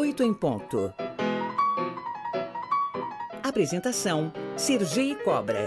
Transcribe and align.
8 0.00 0.22
em 0.22 0.32
ponto. 0.32 0.94
Apresentação: 3.42 4.32
Sergi 4.56 5.14
Cobra. 5.16 5.66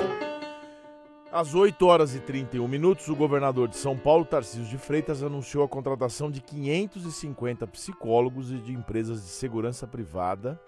Às 1.31 1.53
8 1.53 1.85
horas 1.85 2.15
e 2.15 2.19
31 2.19 2.67
minutos, 2.67 3.07
o 3.09 3.15
governador 3.15 3.67
de 3.67 3.77
São 3.77 3.95
Paulo, 3.95 4.25
Tarcísio 4.25 4.65
de 4.65 4.79
Freitas, 4.79 5.21
anunciou 5.21 5.63
a 5.63 5.69
contratação 5.69 6.31
de 6.31 6.41
550 6.41 7.67
psicólogos 7.67 8.51
e 8.51 8.57
de 8.57 8.73
empresas 8.73 9.21
de 9.21 9.29
segurança 9.29 9.85
privada 9.85 10.59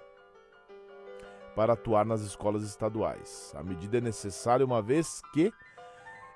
para 1.55 1.73
atuar 1.73 2.05
nas 2.05 2.21
escolas 2.21 2.61
estaduais. 2.61 3.51
A 3.55 3.63
medida 3.63 3.97
é 3.97 4.01
necessária 4.01 4.63
uma 4.63 4.79
vez 4.79 5.23
que 5.33 5.51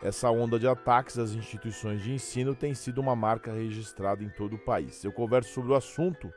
essa 0.02 0.32
onda 0.32 0.57
de 0.57 0.68
ataques 0.68 1.20
às 1.20 1.34
instituições 1.34 2.02
de 2.02 2.11
ensino 2.11 2.55
tem 2.55 2.73
sido 2.73 3.00
uma 3.00 3.16
marca 3.16 3.54
registrada 3.54 4.23
em 4.23 4.30
todo 4.30 4.55
o 4.55 4.66
país. 4.66 5.04
Eu 5.04 5.11
converso 5.11 5.54
sobre 5.54 5.72
o 5.72 5.76
assunto 5.76 6.34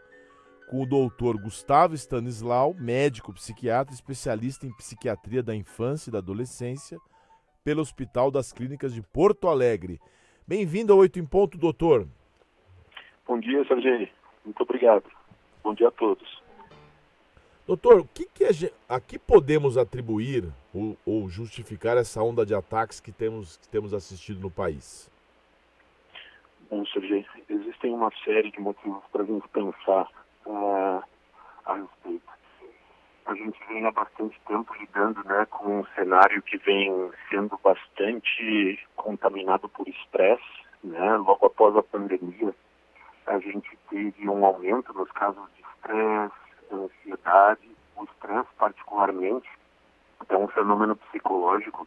com 0.69 0.83
o 0.83 0.87
doutor 0.87 1.37
Gustavo 1.37 1.95
Stanislau, 1.95 2.75
médico 2.75 3.33
psiquiatra, 3.33 3.95
especialista 3.95 4.67
em 4.67 4.77
psiquiatria 4.77 5.43
da 5.43 5.55
infância 5.55 6.11
e 6.11 6.13
da 6.13 6.19
adolescência 6.19 6.99
pelo 7.65 7.81
Hospital 7.81 8.31
das 8.31 8.53
Clínicas 8.53 8.93
de 8.95 9.03
Porto 9.03 9.49
Alegre. 9.49 10.01
Bem-vindo 10.47 10.93
ao 10.93 10.99
Oito 10.99 11.19
em 11.19 11.27
Ponto, 11.27 11.57
doutor. 11.57 12.09
Bom 13.27 13.39
dia, 13.39 13.65
Sergei. 13.67 14.11
Muito 14.45 14.63
obrigado. 14.63 15.05
Bom 15.63 15.75
dia 15.75 15.89
a 15.89 15.93
todos. 15.93 16.43
Doutor, 17.67 18.01
o 18.01 18.05
que, 18.05 18.27
que 18.27 18.45
a, 18.45 18.97
a 18.97 19.01
que 19.01 19.19
podemos 19.19 19.79
atribuir 19.79 20.45
ou, 20.75 20.97
ou, 21.07 21.29
justificar 21.29 21.97
essa 21.97 22.21
onda 22.23 22.45
de 22.45 22.55
ataques 22.55 23.01
que 23.01 23.13
temos, 23.13 23.57
que 23.57 23.69
temos 23.69 23.95
assistido 23.95 24.41
no 24.41 24.51
país? 24.51 25.11
Bom, 26.69 26.85
Sergei, 26.87 27.25
existem 27.49 27.95
uma 27.95 28.11
série 28.25 28.51
de 28.51 28.59
motivos 28.59 29.03
para 29.13 29.23
a 29.23 29.27
gente 29.27 29.47
pensar 29.49 30.09
uh, 30.47 31.03
a 31.65 31.75
respeito 31.75 32.33
a 33.27 33.35
gente 33.35 33.59
vem 33.69 33.87
há 33.87 33.91
bastante 33.91 34.39
tempo 34.47 34.75
lidando 34.75 35.23
né, 35.25 35.47
com 35.47 35.81
um 35.81 35.87
cenário 35.95 36.43
que 36.43 36.59
vem 36.59 37.11
sendo 37.31 37.59
bastante 37.63 38.79
contaminado 38.97 39.69
por 39.69 39.87
estresse. 39.89 40.43
Né? 40.83 41.17
Logo 41.17 41.47
após 41.47 41.77
a 41.77 41.83
pandemia, 41.83 42.55
a 43.27 43.39
gente 43.39 43.79
teve 43.89 44.29
um 44.29 44.45
aumento 44.45 44.93
nos 44.93 45.11
casos 45.13 45.43
de 45.55 45.63
estresse, 45.63 46.35
ansiedade. 46.73 47.71
O 47.97 48.05
estresse, 48.05 48.49
particularmente, 48.59 49.49
é 50.29 50.37
um 50.37 50.49
fenômeno 50.49 50.97
psicológico 50.97 51.87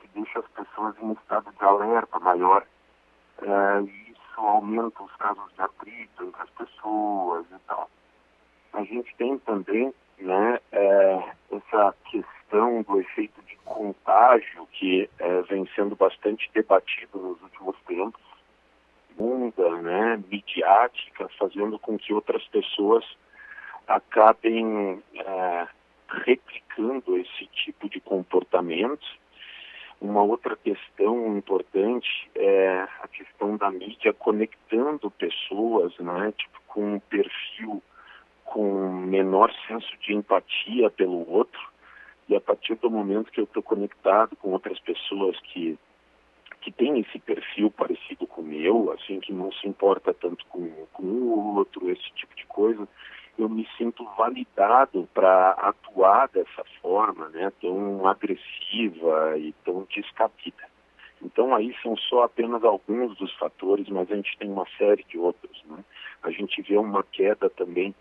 que 0.00 0.08
deixa 0.08 0.40
as 0.40 0.48
pessoas 0.48 0.96
em 1.00 1.12
estado 1.12 1.52
de 1.52 1.64
alerta 1.64 2.18
maior. 2.18 2.66
É, 3.38 4.13
isso 4.34 4.40
aumenta 4.40 5.02
os 5.02 5.14
casos 5.16 5.52
de 5.54 5.62
atrito 5.62 6.24
entre 6.24 6.42
as 6.42 6.50
pessoas 6.50 7.46
e 7.50 7.58
tal. 7.66 7.88
A 8.72 8.82
gente 8.82 9.14
tem 9.16 9.38
também 9.38 9.94
né, 10.18 10.58
é, 10.72 11.32
essa 11.52 11.94
questão 12.10 12.82
do 12.82 13.00
efeito 13.00 13.40
de 13.42 13.56
contágio 13.64 14.66
que 14.72 15.08
é, 15.18 15.42
vem 15.42 15.68
sendo 15.74 15.94
bastante 15.94 16.50
debatido 16.52 17.18
nos 17.18 17.40
últimos 17.42 17.76
tempos, 17.86 18.20
onda, 19.16 19.70
né, 19.80 20.22
midiática, 20.28 21.28
fazendo 21.38 21.78
com 21.78 21.96
que 21.96 22.12
outras 22.12 22.44
pessoas 22.48 23.04
acabem 23.86 25.02
é, 25.14 25.68
replicando 26.08 27.16
esse 27.16 27.46
tipo 27.46 27.88
de 27.88 28.00
comportamento. 28.00 29.06
Uma 30.04 30.22
outra 30.22 30.54
questão 30.54 31.34
importante 31.34 32.30
é 32.34 32.86
a 33.00 33.08
questão 33.08 33.56
da 33.56 33.70
mídia 33.70 34.12
conectando 34.12 35.10
pessoas, 35.10 35.96
né, 35.98 36.30
tipo, 36.36 36.60
com 36.66 36.96
um 36.96 37.00
perfil 37.00 37.82
com 38.44 38.92
menor 38.92 39.50
senso 39.66 39.88
de 40.02 40.12
empatia 40.12 40.90
pelo 40.90 41.26
outro. 41.32 41.58
E 42.28 42.36
a 42.36 42.40
partir 42.40 42.74
do 42.74 42.90
momento 42.90 43.32
que 43.32 43.40
eu 43.40 43.44
estou 43.44 43.62
conectado 43.62 44.36
com 44.36 44.50
outras 44.50 44.78
pessoas 44.80 45.40
que 45.40 45.78
que 46.60 46.70
têm 46.70 47.00
esse 47.00 47.18
perfil 47.18 47.70
parecido 47.70 48.26
com 48.26 48.40
o 48.42 48.44
meu, 48.44 48.92
assim, 48.92 49.20
que 49.20 49.32
não 49.32 49.52
se 49.52 49.68
importa 49.68 50.14
tanto 50.14 50.44
com, 50.46 50.86
com 50.92 51.02
o 51.02 51.56
outro, 51.56 51.90
esse 51.90 52.10
tipo 52.14 52.34
de 52.34 52.46
coisa, 52.46 52.88
eu 53.38 53.48
me 53.48 53.66
sinto 53.76 54.04
validado 54.16 55.08
para 55.12 55.50
atuar 55.52 56.28
dessa 56.28 56.64
forma, 56.80 57.28
né, 57.28 57.52
tão 57.60 58.06
agressiva 58.06 59.36
e 59.38 59.52
tão 59.64 59.86
descabida. 59.94 60.64
Então 61.22 61.54
aí 61.54 61.74
são 61.82 61.96
só 61.96 62.24
apenas 62.24 62.62
alguns 62.62 63.16
dos 63.16 63.32
fatores, 63.34 63.88
mas 63.88 64.10
a 64.10 64.16
gente 64.16 64.36
tem 64.38 64.50
uma 64.50 64.66
série 64.76 65.04
de 65.04 65.18
outros, 65.18 65.62
né? 65.64 65.82
A 66.22 66.30
gente 66.30 66.60
vê 66.62 66.76
uma 66.76 67.02
queda 67.02 67.48
também 67.50 67.94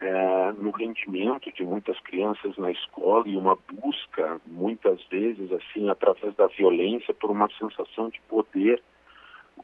é, 0.00 0.52
no 0.58 0.70
rendimento 0.70 1.52
de 1.52 1.64
muitas 1.64 1.98
crianças 2.00 2.56
na 2.56 2.70
escola 2.70 3.28
e 3.28 3.36
uma 3.36 3.56
busca, 3.72 4.40
muitas 4.46 5.02
vezes, 5.04 5.50
assim, 5.52 5.88
através 5.88 6.34
da 6.34 6.48
violência, 6.48 7.14
por 7.14 7.30
uma 7.30 7.48
sensação 7.58 8.08
de 8.08 8.20
poder, 8.22 8.82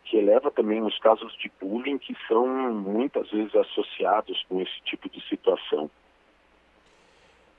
que 0.09 0.17
eleva 0.17 0.51
também 0.51 0.83
os 0.83 0.99
casos 0.99 1.37
de 1.39 1.51
bullying 1.61 1.99
que 1.99 2.17
são 2.27 2.73
muitas 2.73 3.31
vezes 3.31 3.55
associados 3.55 4.45
com 4.49 4.61
esse 4.61 4.81
tipo 4.85 5.09
de 5.11 5.21
situação. 5.29 5.91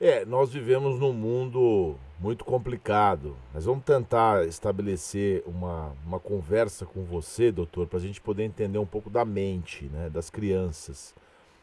É, 0.00 0.24
nós 0.24 0.52
vivemos 0.52 0.98
num 0.98 1.12
mundo 1.12 1.94
muito 2.18 2.44
complicado, 2.44 3.36
mas 3.52 3.66
vamos 3.66 3.84
tentar 3.84 4.46
estabelecer 4.46 5.42
uma, 5.46 5.94
uma 6.06 6.18
conversa 6.18 6.86
com 6.86 7.04
você, 7.04 7.52
doutor, 7.52 7.86
para 7.86 7.98
a 7.98 8.02
gente 8.02 8.20
poder 8.20 8.44
entender 8.44 8.78
um 8.78 8.86
pouco 8.86 9.10
da 9.10 9.24
mente 9.24 9.84
né, 9.84 10.08
das 10.08 10.30
crianças. 10.30 11.14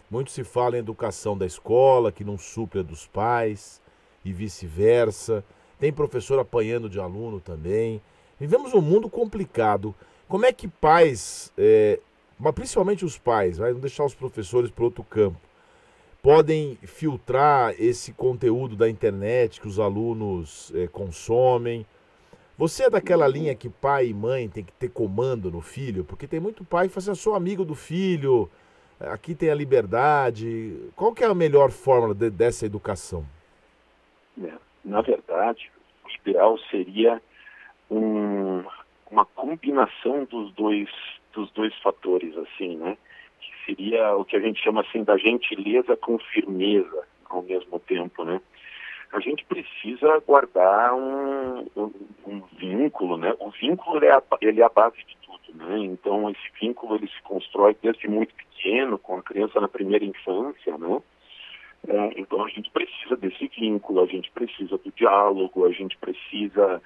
Muito 0.10 0.32
se 0.32 0.44
fala 0.44 0.78
em 0.78 0.80
educação 0.80 1.38
da 1.38 1.46
escola, 1.46 2.12
que 2.12 2.24
não 2.24 2.38
supre 2.38 2.80
a 2.80 2.84
dos 2.84 3.08
pais 3.08 3.82
e 4.24 4.32
vice-versa. 4.32 5.44
Tem 5.80 5.92
professor 5.92 6.40
apanhando 6.40 6.90
de 6.90 7.00
aluno 7.00 7.42
também. 7.42 8.00
Vivemos 8.40 8.74
um 8.74 8.82
mundo 8.82 9.10
complicado. 9.10 9.94
Como 10.28 10.46
é 10.46 10.52
que 10.52 10.68
pais, 10.68 11.54
é, 11.58 12.00
mas 12.38 12.54
principalmente 12.54 13.06
os 13.06 13.18
pais, 13.18 13.58
vai 13.58 13.72
não 13.72 13.80
deixar 13.80 14.04
os 14.04 14.14
professores 14.14 14.70
para 14.70 14.84
outro 14.84 15.04
campo, 15.04 15.40
podem 16.22 16.76
filtrar 16.84 17.74
esse 17.80 18.12
conteúdo 18.12 18.76
da 18.76 18.90
internet 18.90 19.62
que 19.62 19.68
os 19.68 19.80
alunos 19.80 20.74
é, 20.76 20.88
consomem? 20.88 21.86
Você 22.58 22.86
é 22.86 22.90
daquela 22.90 23.28
linha 23.28 23.56
que 23.56 23.70
pai 23.70 24.08
e 24.08 24.14
mãe 24.14 24.50
tem 24.50 24.66
que 24.66 24.74
ter 24.74 24.90
comando 24.90 25.50
no 25.50 25.62
filho? 25.62 26.04
Porque 26.04 26.28
tem 26.28 26.40
muito 26.40 26.66
pai 26.66 26.88
que 26.88 26.94
fala 26.94 27.04
assim, 27.04 27.12
eu 27.12 27.16
sou 27.16 27.34
amigo 27.34 27.64
do 27.64 27.76
filho, 27.76 28.50
aqui 29.00 29.34
tem 29.34 29.50
a 29.50 29.56
liberdade. 29.56 30.76
Qual 30.96 31.14
que 31.14 31.24
é 31.24 31.28
a 31.28 31.34
melhor 31.36 31.72
forma 31.72 32.14
de, 32.14 32.30
dessa 32.30 32.66
educação? 32.66 33.26
É, 34.44 34.52
na 34.84 35.02
verdade, 35.02 35.72
o 36.04 36.30
ideal 36.30 36.58
seria 36.70 37.22
um, 37.90 38.64
uma 39.12 39.26
combinação 39.26 40.26
dos 40.26 40.54
dois 40.54 40.90
dos 41.34 41.52
dois 41.52 41.76
fatores, 41.80 42.36
assim, 42.38 42.78
né? 42.78 42.98
Que 43.40 43.66
seria 43.66 44.16
o 44.16 44.26
que 44.26 44.36
a 44.36 44.40
gente 44.40 44.62
chama 44.62 44.82
assim 44.82 45.04
da 45.04 45.18
gentileza 45.18 45.96
com 45.96 46.18
firmeza 46.18 47.04
ao 47.30 47.44
mesmo 47.44 47.80
tempo, 47.80 48.24
né? 48.24 48.42
A 49.14 49.20
gente 49.20 49.46
precisa 49.46 50.20
guardar 50.26 50.94
um, 50.94 51.60
um, 51.76 51.94
um 52.26 52.42
vínculo, 52.58 53.18
né? 53.18 53.34
O 53.40 53.52
vínculo 53.52 54.04
é 54.04 54.12
a, 54.12 54.22
ele 54.42 54.62
é 54.62 54.66
a 54.66 54.70
base 54.70 54.98
de 54.98 55.18
tudo, 55.22 55.58
né? 55.58 55.78
Então 55.80 56.30
esse 56.30 56.52
vínculo 56.60 56.96
ele 56.96 57.08
se 57.08 57.22
constrói 57.22 57.76
desde 57.82 58.08
muito 58.08 58.34
pequeno, 58.34 58.98
com 58.98 59.18
a 59.18 59.24
criança 59.24 59.62
na 59.62 59.68
primeira 59.68 60.04
infância, 60.04 60.78
né? 60.78 61.02
É, 61.88 62.20
então 62.20 62.44
a 62.44 62.50
gente 62.50 62.70
precisa 62.72 63.16
desse 63.16 63.48
vínculo, 63.48 64.02
a 64.02 64.08
gente 64.08 64.30
precisa 64.32 64.78
do 64.78 64.92
diálogo, 64.96 65.66
a 65.66 65.72
gente 65.72 65.98
precisa 65.98 66.82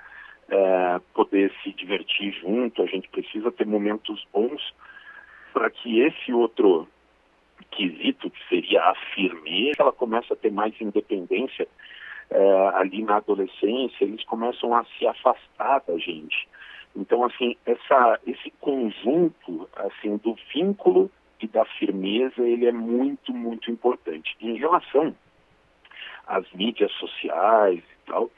é, 0.51 0.99
poder 1.13 1.51
se 1.63 1.71
divertir 1.71 2.33
junto, 2.33 2.83
a 2.83 2.85
gente 2.85 3.07
precisa 3.07 3.51
ter 3.51 3.65
momentos 3.65 4.27
bons 4.33 4.61
para 5.53 5.69
que 5.69 6.01
esse 6.01 6.33
outro 6.33 6.87
quesito, 7.71 8.29
que 8.29 8.49
seria 8.49 8.83
a 8.83 8.95
firmeza, 9.15 9.77
ela 9.79 9.93
começa 9.93 10.33
a 10.33 10.37
ter 10.37 10.51
mais 10.51 10.73
independência 10.81 11.67
é, 12.29 12.67
ali 12.75 13.01
na 13.03 13.17
adolescência, 13.17 14.03
eles 14.03 14.23
começam 14.25 14.75
a 14.75 14.83
se 14.97 15.07
afastar 15.07 15.81
da 15.87 15.97
gente. 15.97 16.47
Então, 16.95 17.23
assim, 17.23 17.55
essa, 17.65 18.19
esse 18.27 18.51
conjunto 18.59 19.69
assim 19.75 20.17
do 20.17 20.35
vínculo 20.53 21.09
e 21.41 21.47
da 21.47 21.63
firmeza, 21.63 22.41
ele 22.41 22.65
é 22.65 22.71
muito, 22.71 23.33
muito 23.33 23.71
importante. 23.71 24.35
Em 24.41 24.57
relação 24.57 25.15
às 26.27 26.49
mídias 26.51 26.91
sociais 26.93 27.79
e 27.79 28.05
tal, 28.05 28.29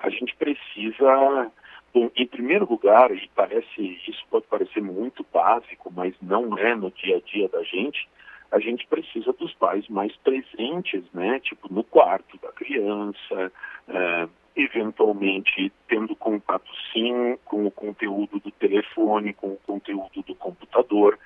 a 0.00 0.08
gente 0.10 0.34
precisa, 0.36 1.50
bom, 1.92 2.10
em 2.16 2.26
primeiro 2.26 2.66
lugar, 2.68 3.10
e 3.10 3.30
parece, 3.34 4.00
isso 4.08 4.24
pode 4.30 4.46
parecer 4.46 4.80
muito 4.80 5.24
básico, 5.32 5.92
mas 5.94 6.14
não 6.20 6.56
é 6.58 6.74
no 6.74 6.90
dia 6.90 7.18
a 7.18 7.20
dia 7.20 7.48
da 7.48 7.62
gente, 7.62 8.08
a 8.50 8.58
gente 8.58 8.86
precisa 8.86 9.32
dos 9.32 9.54
pais 9.54 9.86
mais 9.88 10.14
presentes, 10.16 11.04
né? 11.12 11.38
Tipo, 11.40 11.72
no 11.72 11.84
quarto 11.84 12.36
da 12.38 12.50
criança, 12.50 13.52
é, 13.88 14.28
eventualmente 14.56 15.72
tendo 15.86 16.16
contato 16.16 16.68
sim 16.92 17.38
com 17.44 17.66
o 17.66 17.70
conteúdo 17.70 18.40
do 18.40 18.50
telefone, 18.50 19.32
com 19.34 19.52
o 19.52 19.58
conteúdo 19.58 20.22
do 20.22 20.34
computador, 20.34 21.18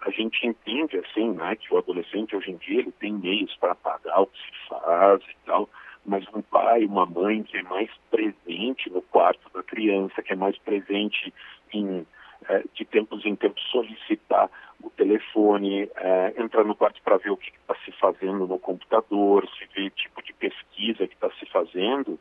a 0.00 0.10
gente 0.10 0.46
entende 0.46 0.96
assim, 0.98 1.30
né, 1.32 1.56
que 1.56 1.74
o 1.74 1.78
adolescente 1.78 2.36
hoje 2.36 2.52
em 2.52 2.56
dia 2.56 2.80
ele 2.80 2.92
tem 2.92 3.12
meios 3.12 3.54
para 3.56 3.74
pagar 3.74 4.20
o 4.20 4.26
que 4.26 4.38
se 4.38 4.68
faz 4.68 5.20
e 5.22 5.36
tal, 5.44 5.68
mas 6.08 6.24
um 6.34 6.40
pai, 6.40 6.84
uma 6.84 7.04
mãe 7.04 7.42
que 7.42 7.58
é 7.58 7.62
mais 7.62 7.90
presente 8.10 8.90
no 8.90 9.02
quarto 9.02 9.48
da 9.52 9.62
criança, 9.62 10.22
que 10.22 10.32
é 10.32 10.36
mais 10.36 10.56
presente 10.58 11.32
em 11.72 12.06
é, 12.48 12.62
de 12.72 12.84
tempos 12.84 13.26
em 13.26 13.36
tempos 13.36 13.62
solicitar 13.70 14.48
o 14.82 14.88
telefone, 14.90 15.90
é, 15.96 16.34
entrar 16.38 16.64
no 16.64 16.74
quarto 16.74 17.02
para 17.02 17.18
ver 17.18 17.30
o 17.30 17.36
que 17.36 17.50
está 17.50 17.74
se 17.84 17.92
fazendo 17.92 18.46
no 18.46 18.58
computador, 18.58 19.46
se 19.48 19.68
vê 19.74 19.90
tipo 19.90 20.22
de 20.22 20.32
pesquisa 20.32 21.06
que 21.06 21.14
está 21.14 21.30
se 21.32 21.46
fazendo, 21.46 22.18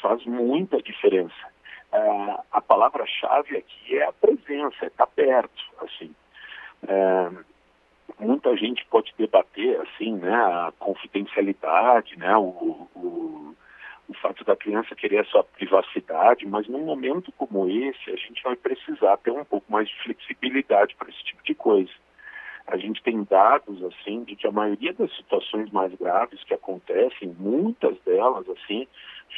faz 0.00 0.24
muita 0.24 0.80
diferença. 0.80 1.34
É, 1.92 2.36
a 2.52 2.60
palavra-chave 2.60 3.58
aqui 3.58 3.98
é 3.98 4.04
a 4.04 4.12
presença, 4.12 4.76
é 4.82 4.86
estar 4.86 5.06
tá 5.06 5.12
perto, 5.14 5.64
assim. 5.80 6.14
Muita 8.18 8.56
gente 8.56 8.84
pode 8.86 9.12
debater 9.18 9.78
assim, 9.80 10.14
né, 10.16 10.34
a 10.34 10.72
confidencialidade, 10.78 12.16
né, 12.18 12.34
o, 12.36 12.88
o, 12.94 13.54
o 14.08 14.14
fato 14.14 14.42
da 14.44 14.56
criança 14.56 14.94
querer 14.94 15.18
a 15.18 15.24
sua 15.24 15.44
privacidade, 15.44 16.46
mas 16.46 16.66
num 16.66 16.84
momento 16.84 17.30
como 17.32 17.68
esse 17.68 18.10
a 18.10 18.16
gente 18.16 18.42
vai 18.42 18.56
precisar 18.56 19.18
ter 19.18 19.30
um 19.30 19.44
pouco 19.44 19.70
mais 19.70 19.88
de 19.88 20.02
flexibilidade 20.02 20.94
para 20.96 21.10
esse 21.10 21.22
tipo 21.24 21.42
de 21.44 21.54
coisa. 21.54 21.92
A 22.66 22.76
gente 22.76 23.02
tem 23.02 23.22
dados 23.22 23.82
assim 23.84 24.24
de 24.24 24.34
que 24.34 24.46
a 24.46 24.52
maioria 24.52 24.92
das 24.92 25.14
situações 25.16 25.70
mais 25.70 25.94
graves 25.94 26.42
que 26.42 26.54
acontecem, 26.54 27.34
muitas 27.38 27.96
delas 28.00 28.48
assim, 28.48 28.88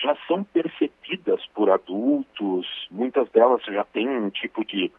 já 0.02 0.16
são 0.26 0.44
percebidas 0.44 1.44
por 1.48 1.68
adultos, 1.70 2.88
muitas 2.90 3.28
delas 3.30 3.62
já 3.64 3.84
têm 3.84 4.08
um 4.08 4.30
tipo 4.30 4.64
de, 4.64 4.90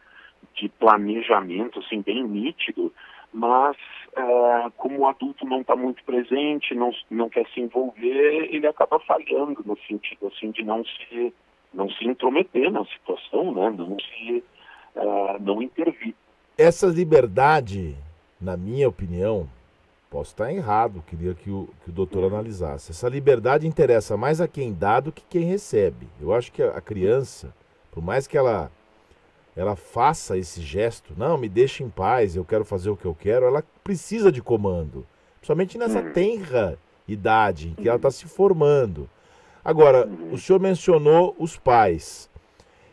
de 0.54 0.68
planejamento 0.68 1.80
assim 1.80 2.02
bem 2.02 2.22
nítido 2.22 2.92
mas 3.32 3.76
é, 4.16 4.70
como 4.76 5.00
o 5.00 5.06
adulto 5.06 5.46
não 5.46 5.60
está 5.60 5.76
muito 5.76 6.02
presente, 6.04 6.74
não, 6.74 6.90
não 7.10 7.28
quer 7.28 7.46
se 7.54 7.60
envolver, 7.60 8.48
ele 8.52 8.66
acaba 8.66 8.98
falhando 9.00 9.62
no 9.64 9.78
sentido 9.86 10.26
assim 10.26 10.50
de 10.50 10.62
não 10.62 10.84
se 10.84 11.32
não 11.72 11.88
se 11.88 12.04
intrometer 12.04 12.70
na 12.70 12.84
situação, 12.86 13.54
né? 13.54 13.70
não 13.70 13.96
se 14.00 14.42
é, 14.96 15.38
não 15.38 15.62
intervir. 15.62 16.14
Essa 16.58 16.88
liberdade, 16.88 17.94
na 18.40 18.56
minha 18.56 18.88
opinião, 18.88 19.48
posso 20.10 20.32
estar 20.32 20.52
errado, 20.52 21.04
queria 21.06 21.32
que 21.32 21.48
o, 21.48 21.68
que 21.84 21.90
o 21.90 21.92
doutor 21.92 22.24
analisasse. 22.24 22.90
Essa 22.90 23.08
liberdade 23.08 23.68
interessa 23.68 24.16
mais 24.16 24.40
a 24.40 24.48
quem 24.48 24.74
dá 24.74 24.98
do 24.98 25.12
que 25.12 25.22
quem 25.30 25.44
recebe. 25.44 26.08
Eu 26.20 26.34
acho 26.34 26.50
que 26.50 26.60
a 26.60 26.80
criança, 26.80 27.54
por 27.92 28.02
mais 28.02 28.26
que 28.26 28.36
ela 28.36 28.70
ela 29.60 29.76
faça 29.76 30.38
esse 30.38 30.62
gesto, 30.62 31.12
não, 31.18 31.36
me 31.36 31.46
deixe 31.46 31.84
em 31.84 31.90
paz, 31.90 32.34
eu 32.34 32.44
quero 32.46 32.64
fazer 32.64 32.88
o 32.88 32.96
que 32.96 33.04
eu 33.04 33.14
quero, 33.14 33.44
ela 33.44 33.62
precisa 33.84 34.32
de 34.32 34.40
comando. 34.40 35.06
Principalmente 35.36 35.76
nessa 35.76 36.00
uhum. 36.00 36.12
tenra 36.14 36.78
idade 37.06 37.68
em 37.68 37.74
que 37.74 37.86
ela 37.86 37.96
está 37.96 38.10
se 38.10 38.24
formando. 38.24 39.06
Agora, 39.62 40.08
o 40.32 40.38
senhor 40.38 40.58
mencionou 40.58 41.36
os 41.38 41.58
pais. 41.58 42.30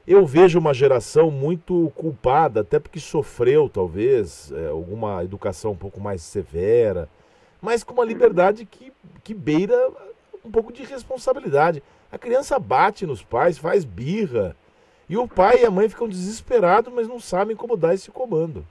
Eu 0.05 0.25
vejo 0.25 0.59
uma 0.59 0.73
geração 0.73 1.31
muito 1.31 1.89
culpada, 1.95 2.59
até 2.59 2.79
porque 2.79 2.99
sofreu, 2.99 3.69
talvez, 3.69 4.51
é, 4.51 4.67
alguma 4.67 5.23
educação 5.23 5.71
um 5.71 5.77
pouco 5.77 6.01
mais 6.01 6.21
severa, 6.21 7.07
mas 7.61 7.81
com 7.81 7.93
uma 7.93 8.03
liberdade 8.03 8.65
que, 8.65 8.91
que 9.23 9.33
beira 9.33 9.89
um 10.43 10.51
pouco 10.51 10.73
de 10.73 10.83
responsabilidade. 10.83 11.81
A 12.11 12.17
criança 12.17 12.59
bate 12.59 13.05
nos 13.05 13.23
pais, 13.23 13.57
faz 13.57 13.85
birra. 13.85 14.53
E 15.09 15.15
o 15.15 15.27
pai 15.27 15.61
e 15.61 15.65
a 15.65 15.71
mãe 15.71 15.87
ficam 15.87 16.07
desesperados, 16.07 16.93
mas 16.93 17.07
não 17.07 17.19
sabem 17.19 17.55
como 17.55 17.77
dar 17.77 17.93
esse 17.93 18.11
comando. 18.11 18.65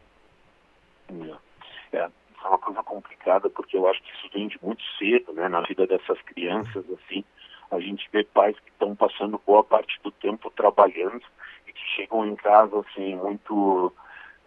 É, 1.92 1.96
é 1.98 2.10
uma 2.44 2.58
coisa 2.58 2.82
complicada, 2.82 3.48
porque 3.48 3.76
eu 3.76 3.88
acho 3.88 4.02
que 4.02 4.10
isso 4.12 4.28
vem 4.34 4.48
de 4.48 4.58
muito 4.62 4.82
cedo, 4.98 5.32
né, 5.32 5.48
na 5.48 5.62
vida 5.62 5.86
dessas 5.86 6.20
crianças, 6.22 6.84
assim. 6.90 7.24
A 7.70 7.80
gente 7.80 8.08
vê 8.12 8.22
pais 8.22 8.54
que 8.60 8.70
estão 8.70 8.94
passando 8.94 9.40
boa 9.46 9.64
parte 9.64 9.98
do 10.02 10.10
tempo 10.10 10.50
trabalhando 10.50 11.22
e 11.66 11.72
que 11.72 11.82
chegam 11.96 12.26
em 12.26 12.36
casa, 12.36 12.80
assim, 12.80 13.16
muito... 13.16 13.92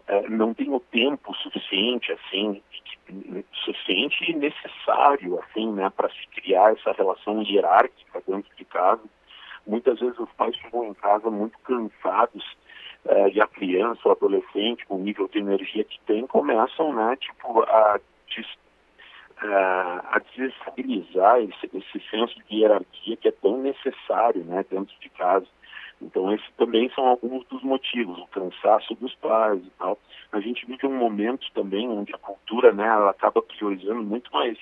É, 0.06 0.28
não 0.28 0.54
tem 0.54 0.72
o 0.72 0.80
tempo 0.80 1.34
suficiente, 1.36 2.12
assim, 2.12 2.62
suficiente 3.64 4.30
e 4.30 4.34
necessário, 4.34 5.40
assim, 5.40 5.72
né, 5.72 5.90
para 5.90 6.08
se 6.08 6.26
criar 6.28 6.72
essa 6.72 6.92
relação 6.92 7.42
hierárquica 7.42 8.22
dentro 8.26 8.54
de 8.56 8.64
casa 8.64 9.02
Muitas 9.66 9.98
vezes 10.00 10.18
os 10.18 10.30
pais 10.32 10.54
chegam 10.56 10.84
em 10.84 10.94
casa 10.94 11.30
muito 11.30 11.58
cansados 11.60 12.44
uh, 13.04 13.28
e 13.32 13.40
a 13.40 13.46
criança, 13.46 14.00
o 14.08 14.12
adolescente, 14.12 14.86
com 14.86 14.96
o 14.96 15.02
nível 15.02 15.28
de 15.28 15.38
energia 15.38 15.84
que 15.84 16.00
tem, 16.06 16.26
começam, 16.26 16.92
né, 16.92 17.16
tipo, 17.16 17.62
a, 17.62 18.00
des, 18.34 18.46
uh, 18.46 20.00
a 20.10 20.20
desestabilizar 20.30 21.40
esse, 21.40 21.70
esse 21.74 22.08
senso 22.10 22.34
de 22.48 22.56
hierarquia 22.56 23.16
que 23.16 23.28
é 23.28 23.32
tão 23.32 23.58
necessário, 23.58 24.44
né, 24.44 24.64
dentro 24.68 24.94
de 25.00 25.08
casa. 25.10 25.46
Então, 26.02 26.32
esses 26.32 26.48
também 26.56 26.90
são 26.94 27.06
alguns 27.06 27.46
dos 27.48 27.62
motivos, 27.62 28.18
o 28.18 28.26
cansaço 28.28 28.94
dos 28.94 29.14
pais 29.16 29.60
e 29.62 29.70
tal. 29.78 29.98
A 30.32 30.40
gente 30.40 30.64
vive 30.64 30.86
um 30.86 30.96
momento 30.96 31.46
também 31.52 31.86
onde 31.88 32.14
a 32.14 32.18
cultura, 32.18 32.72
né, 32.72 32.86
ela 32.86 33.10
acaba 33.10 33.42
priorizando 33.42 34.02
muito 34.02 34.32
mais 34.32 34.56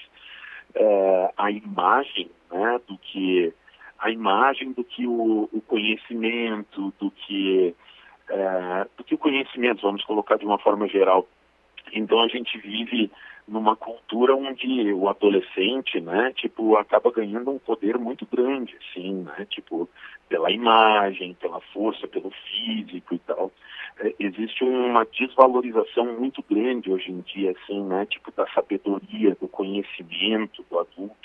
é, 0.74 1.32
a 1.36 1.50
imagem, 1.50 2.28
né, 2.50 2.80
do 2.88 2.98
que 2.98 3.54
a 3.98 4.10
imagem 4.10 4.72
do 4.72 4.84
que 4.84 5.06
o, 5.06 5.48
o 5.52 5.60
conhecimento, 5.62 6.92
do 6.98 7.10
que, 7.10 7.74
é, 8.28 8.86
do 8.96 9.04
que 9.04 9.14
o 9.14 9.18
conhecimento, 9.18 9.82
vamos 9.82 10.04
colocar 10.04 10.36
de 10.36 10.44
uma 10.44 10.58
forma 10.58 10.86
geral. 10.88 11.26
Então 11.92 12.20
a 12.22 12.28
gente 12.28 12.58
vive 12.58 13.10
numa 13.48 13.74
cultura 13.74 14.36
onde 14.36 14.92
o 14.92 15.08
adolescente, 15.08 16.00
né, 16.00 16.32
tipo, 16.36 16.76
acaba 16.76 17.10
ganhando 17.10 17.50
um 17.50 17.58
poder 17.58 17.98
muito 17.98 18.26
grande, 18.26 18.76
assim, 18.76 19.22
né, 19.22 19.46
tipo, 19.48 19.88
pela 20.28 20.50
imagem, 20.50 21.34
pela 21.34 21.60
força, 21.72 22.06
pelo 22.06 22.30
físico 22.30 23.14
e 23.14 23.18
tal. 23.20 23.50
É, 24.00 24.14
existe 24.20 24.62
uma 24.62 25.04
desvalorização 25.06 26.12
muito 26.18 26.44
grande 26.48 26.90
hoje 26.90 27.10
em 27.10 27.20
dia, 27.20 27.52
assim, 27.52 27.82
né, 27.84 28.06
tipo, 28.06 28.30
da 28.32 28.46
sabedoria, 28.48 29.34
do 29.40 29.48
conhecimento 29.48 30.64
do 30.70 30.78
adulto. 30.78 31.16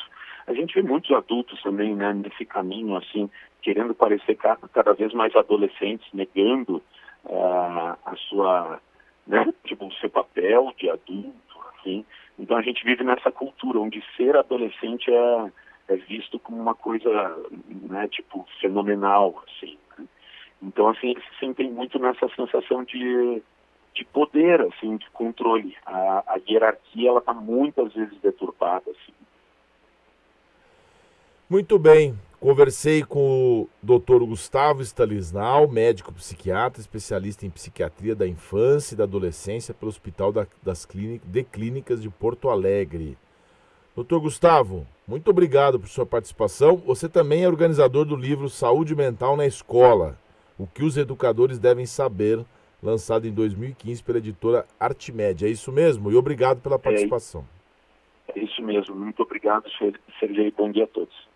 A 0.54 0.56
gente 0.56 0.76
vê 0.76 0.84
muitos 0.84 1.10
adultos 1.12 1.60
também 1.64 1.96
né, 1.96 2.14
nesse 2.14 2.46
caminho, 2.46 2.96
assim, 2.96 3.28
querendo 3.64 3.96
parecer 3.96 4.36
cada 4.36 4.94
vez 4.94 5.12
mais 5.12 5.36
adolescentes, 5.36 6.08
negando 6.14 6.78
uh, 7.26 7.98
a 8.06 8.16
sua, 8.30 8.80
né, 9.26 9.52
tipo, 9.66 9.88
o 9.88 9.94
seu 9.94 10.12
papel 10.12 10.72
de 10.78 10.92
adulto, 10.92 11.58
assim. 11.80 12.06
Então 12.38 12.56
a 12.56 12.62
gente 12.62 12.86
vive 12.86 13.04
nessa 13.04 13.32
cultura 13.32 13.80
onde 13.80 14.04
ser 14.16 14.38
adolescente 14.38 15.12
é, 15.12 15.52
é 15.88 15.96
visto 15.96 16.38
como 16.38 16.62
uma 16.62 16.76
coisa, 16.76 17.36
né, 17.90 18.08
tipo, 18.10 18.46
fenomenal, 18.62 19.44
assim. 19.48 19.76
Né? 19.98 20.06
Então, 20.62 20.88
assim, 20.88 21.10
eles 21.10 21.24
se 21.24 21.40
sentem 21.40 21.72
muito 21.72 21.98
nessa 21.98 22.30
sensação 22.36 22.84
de, 22.84 23.42
de 23.96 24.06
poder, 24.06 24.62
assim, 24.62 24.98
de 24.98 25.10
controle. 25.10 25.76
A, 25.84 26.24
a 26.28 26.40
hierarquia, 26.48 27.10
ela 27.10 27.20
está 27.20 27.34
muitas 27.34 27.92
vezes 27.92 28.22
deturpada, 28.22 28.92
assim. 28.92 29.23
Muito 31.54 31.78
bem. 31.78 32.16
Conversei 32.40 33.04
com 33.04 33.68
o 33.68 33.70
Dr. 33.80 34.26
Gustavo 34.26 34.82
Stalisnal, 34.82 35.68
médico 35.68 36.12
psiquiatra, 36.12 36.82
especialista 36.82 37.46
em 37.46 37.50
psiquiatria 37.52 38.16
da 38.16 38.28
infância 38.28 38.96
e 38.96 38.98
da 38.98 39.04
adolescência 39.04 39.72
pelo 39.72 39.90
Hospital 39.90 40.32
da, 40.32 40.48
das 40.64 40.84
Clínicas, 40.84 41.30
de 41.30 41.44
Clínicas 41.44 42.02
de 42.02 42.10
Porto 42.10 42.50
Alegre. 42.50 43.16
Doutor 43.96 44.20
Gustavo, 44.20 44.88
muito 45.08 45.30
obrigado 45.30 45.80
por 45.80 45.88
sua 45.88 46.08
participação. 46.08 46.76
Você 46.78 47.08
também 47.08 47.44
é 47.44 47.48
organizador 47.48 48.04
do 48.04 48.16
livro 48.16 48.50
Saúde 48.50 48.96
Mental 48.96 49.38
na 49.38 49.46
Escola, 49.46 50.18
o 50.58 50.66
que 50.66 50.84
os 50.84 50.98
educadores 50.98 51.60
devem 51.60 51.86
saber, 51.86 52.44
lançado 52.82 53.28
em 53.28 53.32
2015 53.32 54.04
pela 54.04 54.18
editora 54.18 54.66
Artimédia. 54.80 55.46
É 55.46 55.52
isso 55.52 55.72
mesmo? 55.72 56.12
E 56.12 56.16
obrigado 56.16 56.62
pela 56.62 56.78
é 56.78 56.80
participação. 56.80 57.46
É, 58.30 58.40
é 58.40 58.44
isso 58.44 58.60
mesmo. 58.64 58.96
Muito 58.96 59.22
obrigado, 59.22 59.70
Sergei. 60.20 60.50
Bom 60.50 60.72
dia 60.72 60.86
a 60.86 60.88
todos. 60.88 61.32